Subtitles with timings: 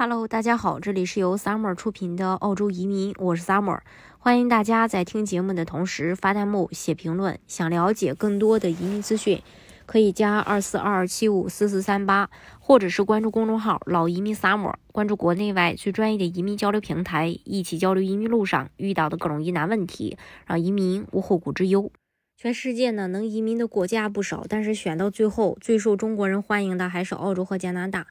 [0.00, 3.80] Hello，大家好，这里是由 Summer 出品的澳洲移民，我是 Summer，
[4.20, 7.36] 欢迎大家在听节目的同时发弹幕、写评论。
[7.48, 9.42] 想了解更多的移民资讯，
[9.86, 12.30] 可以加二四二二七五四四三八，
[12.60, 21.90] 或者是关注公众号“老移民 Summer”，关注国内外最专业的移民交流平台，一起交流移民路上遇到的各种疑难问题，让移民无后顾之忧。
[22.36, 28.06] 全世界呢，能移民的国家不少，但是选到最后最受中国人欢迎的还是澳洲和加拿大。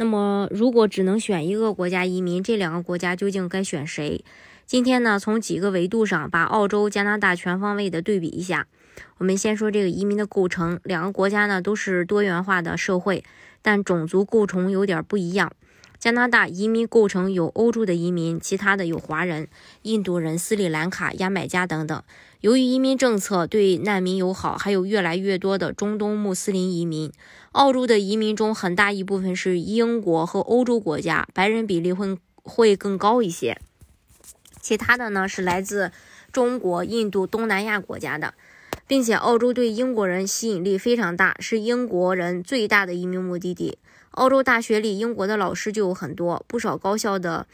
[0.00, 4.24] 那么，如果只能选一个国家移民，这两个国家究竟该选谁？
[4.64, 8.68] 今天呢，从几个维度上把澳洲、加拿大全方位的对比一下。
[9.18, 13.24] 我们先说这个移民的构成，两个国家呢都是多元化的社会，
[13.60, 15.50] 但种族构成有点不一样。
[15.98, 19.48] 加拿大移民构成有欧洲的移民，其他的有华人、
[19.82, 22.02] 印度人、斯里兰卡、牙买加等等。
[22.40, 27.10] 由于移民政策对难民友好，还有越来越多的中东穆斯林移民。
[27.50, 33.60] 澳洲的移民中很大一部分是英国和欧洲国家，白人比例会会更高一些。
[34.60, 35.90] 其他的呢是来自
[36.30, 38.34] 中国、印度、东南亚国家的，
[38.86, 43.78] 并且澳洲对英国人吸引力非常大，是英国人最大的移民目的地。
[44.12, 47.46] 澳洲大学里英国的老师就有很多，不少高校的。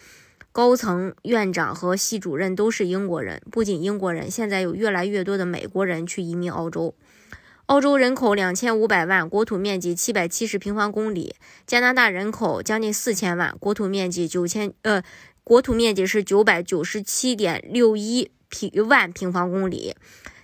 [0.52, 6.94] 高层院长和系主任都是英国人，不仅英国人，现在有越来越多的美国人去移民澳洲。
[7.66, 11.34] 澳洲人口两千五百万，国土面积七百七十平方公里。
[11.66, 15.02] 加拿大人口将近四千万，国土面积九千呃，
[15.42, 19.96] 国土面积是九百九十七点六一平万平方公里。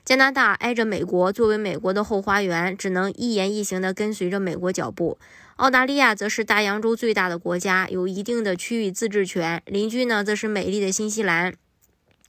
[0.04, 5.18] 加拿大挨着美国，作为美国的后花园，只能一言一行地跟随着美国脚步。
[5.56, 9.62] 澳大利亚则是大洋洲最大的国家，有一定的区域自治权。
[9.66, 11.54] 邻居呢，则是美丽的新西兰。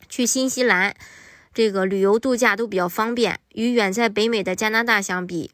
[0.09, 0.93] 去新西兰
[1.53, 3.39] 这个旅游度假都比较方便。
[3.53, 5.51] 与远在北美的加拿大相比，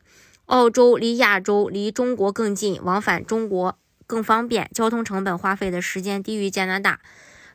[0.48, 7.00] 澳洲离亚洲、离中国更近，往返中国更方便，交通成本花费的时间低于加拿大。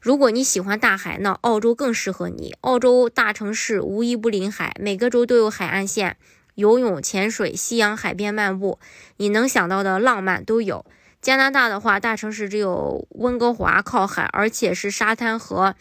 [0.02, 2.56] 如果你喜欢大海，那澳洲更适合你。
[2.62, 6.16] 澳洲大城市无一不临海，每个州都有海岸线。
[6.56, 8.80] 游泳、潜水、夕阳海边漫步，
[9.18, 10.84] 你能想到的浪漫都有。
[11.20, 15.76] 加拿大的话，大城市只有温哥华靠海，而且是沙滩和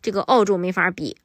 [0.00, 1.16] 这个澳洲没法比。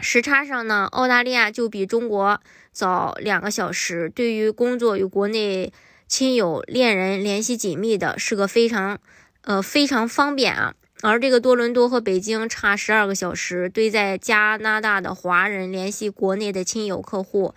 [0.00, 2.40] 时差上呢，澳大利亚就比中国
[2.72, 4.10] 早两个小时。
[4.10, 5.72] 对于工作与国内
[6.08, 8.98] 亲友、恋人联系紧密的，是个非常
[9.42, 10.74] 呃非常方便啊。
[11.06, 17.54] 而这个多伦多和北京差十二个小时，对在加拿大的华人联系国内的亲友客户。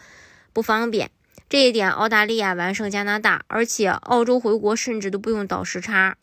[0.51, 1.11] 不方便，
[1.47, 6.17] 这一点澳大利亚完胜加拿大，而且澳洲回国甚至都不用倒时差。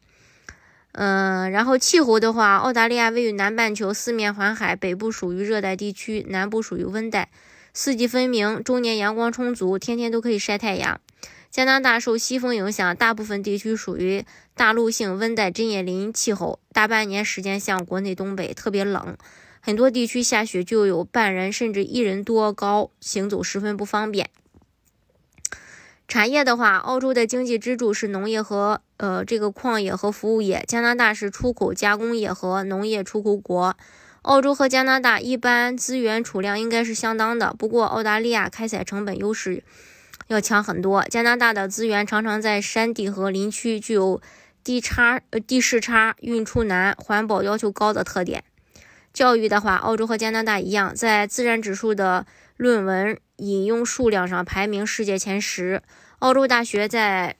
[0.92, 7.30] 嗯，然后气候的话，澳大利亚位于南半球，四面环海，北部属于热带地区，南部属于温带，
[7.72, 11.00] 四季分明，终年阳光充足，天天都可以晒太阳。
[11.54, 14.24] 加拿大受西风影响，大部分地区属于
[14.56, 19.16] 大陆性温带针叶林气候，大半年时间像国内东北特别冷。
[19.60, 24.30] 很多地区下雪就有半人甚至一人多高，行走十分不方便。
[26.08, 33.76] 产业的话，澳洲的经济支柱是农业和呃这个矿业和服务业，加拿大是出口加工业和农业出口国。
[34.22, 39.62] 澳洲和加拿大一般资源储量应该是相当的，不过澳大利亚开采成本优势
[40.28, 41.02] 要强很多。
[41.04, 44.20] 加拿大的资源常常在山地和林区，具有
[44.62, 48.44] 地差呃地势差、运出难、环保要求高的特点。
[49.12, 52.26] 教育的话，澳洲和加拿大一样，在自然指数的
[52.56, 55.82] 论文引用数量上排名世界前十。
[56.18, 57.36] 澳洲大学在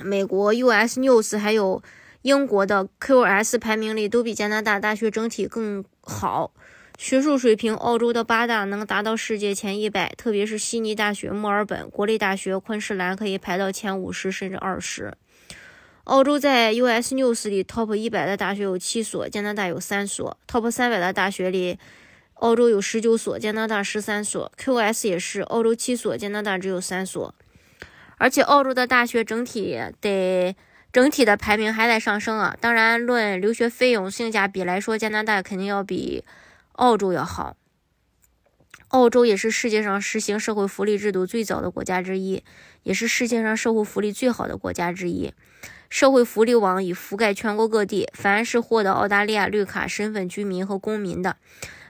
[0.00, 1.82] 美国 US News 还有
[2.22, 6.52] 英国的 QS 排名里都比加拿大大学整体更好。
[6.98, 15.14] 学术水平，澳洲的八大能达到世界前一百，特别是悉尼大学、墨尔本国立大学、昆士兰可以排到前五十甚至二十。
[16.04, 20.36] 澳洲在 US News 里 Top 一百的大学有七所，加拿大有三所。
[20.48, 21.78] Top 三百的大学里，
[22.34, 24.50] 澳洲有十九所，加拿大十三所。
[24.58, 27.32] QS 也是，澳洲七所，加拿大只有三所。
[28.16, 30.56] 而且澳洲的大学整体得
[30.92, 32.56] 整体的排名还在上升啊。
[32.60, 36.24] 当然，论留学费用性价比来说，加拿大肯定要比
[36.78, 37.56] 澳洲要好。
[38.88, 42.44] 澳洲也是世界上实行社会福利制度最早的国家之一，
[42.84, 45.32] 也是世界上社会福利最好的国家之一。
[45.90, 51.36] 社会福利网已覆盖全国各地，凡是获得澳大利亚绿卡身份居民和公民的，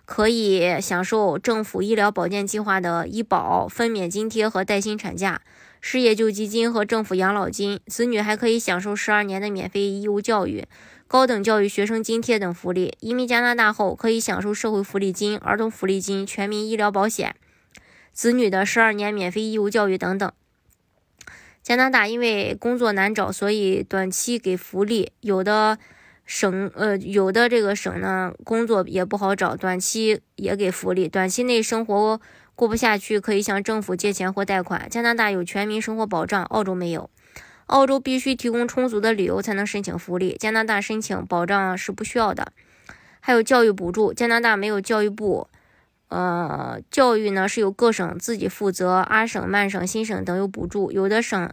[0.06, 5.42] 可以享受政府医疗保健计划的医保、分娩津贴和带薪产假、
[5.82, 7.78] 失业救济金和政府养老金。
[7.86, 10.66] 子女还可以享受十二年的免费义务教育、
[11.08, 12.94] 高等教育学生津贴等福利。
[13.00, 17.34] 移民加拿大后，可以享受社会福利金、儿童福利金、全民医疗保险、
[18.12, 20.30] 子女的十二年免费义务教育等等。
[21.62, 25.12] 加拿大因为工作难找，所以短期给福利。
[25.20, 25.78] 有的
[26.26, 31.08] 省呃，有的这个省呢，工作也不好找，短期也给福利。
[31.08, 32.20] 短期内生活
[32.54, 34.86] 过不下去，可以向政府借钱或贷款。
[34.90, 37.08] 加拿大有全民生活保障，澳洲没有。
[37.68, 42.52] 澳洲必须提供充足的理由才能申请福利，加拿大申请保障是不需要的。
[43.20, 45.48] 还有教育补助，加拿大没有教育部。
[46.08, 51.50] 呃，教育呢是由各省自己负责，阿省、曼省、新省等有补助，有的省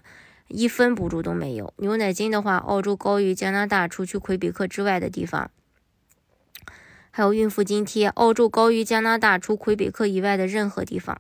[0.48, 1.74] 一分补助都没有。
[1.78, 5.52] 牛奶金的话，澳洲高于加拿大，除去魁北克之外的地方。
[7.12, 11.20] 还有孕妇津贴，澳洲高于加拿大，除魁北克以外的任何地方。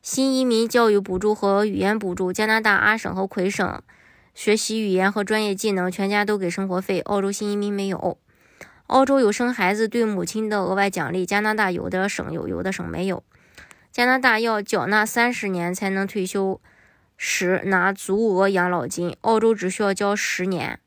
[0.00, 3.82] 新移民教育补助和语言补助，加拿大阿省和魁省
[4.36, 8.18] 学习语言和专业技能，全家都给生活费，澳洲新移民没有。
[8.86, 13.24] 澳洲有生孩子对母亲的额外奖励，加拿大有的省有，有的省没有。
[13.90, 16.60] 加拿大要缴纳三十年才能退休
[17.16, 20.78] 时拿足额养老金，澳洲只需要交十年。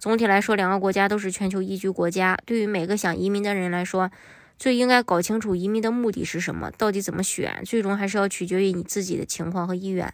[0.00, 2.36] 总体来说，两个国家都是全球宜居国家。
[2.44, 4.10] 对于每个想移民的人来说，
[4.58, 10.12] 最应该搞清楚移民的目的是什么，到底怎么选，最终还是要取决于你自己的情况和意愿。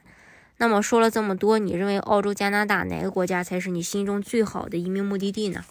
[0.62, 5.64] 那么说了这么多，你认为澳洲、加拿大哪个国家才是你心中最好的移民目的地呢？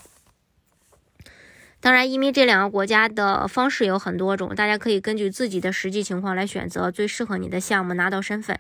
[1.80, 8.60] 当然，移民这两个国家的方式有很多种，大家可以根据自己的实际情况来选择最适合你的项目，拿到身份。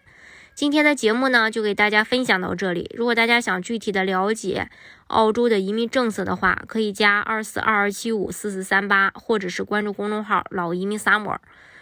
[0.56, 2.89] 今天的节目呢，就给大家分享到这里。
[2.98, 4.69] 如果大家想具体的了解
[5.07, 11.38] 澳洲的移民政策的话，可以加二四二二七五四四三八，或者是关注公众号“老移民萨摩”，